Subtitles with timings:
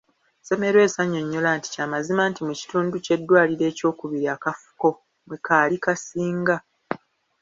[0.45, 4.87] Semmelwesi annyonnyola nti, kya mazima nti mu kitundu ky’eddwaliro ekyokubiri akafuko
[5.25, 6.55] mwe kaali kasinga.